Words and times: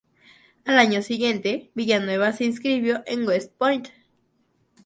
Al 0.65 0.79
año 0.79 1.03
siguiente, 1.03 1.69
Villanueva 1.75 2.33
se 2.33 2.45
inscribió 2.45 3.03
en 3.05 3.23
West 3.27 3.55
Point. 3.55 3.89